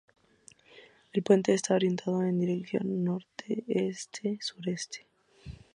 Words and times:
El 1.13 1.21
puente 1.21 1.53
está 1.53 1.75
orientado 1.75 2.23
en 2.23 2.39
dirección 2.39 3.03
noroeste-sureste. 3.05 5.05